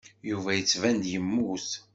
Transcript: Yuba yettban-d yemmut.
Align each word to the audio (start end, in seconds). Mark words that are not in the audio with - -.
Yuba 0.29 0.51
yettban-d 0.57 1.05
yemmut. 1.11 1.69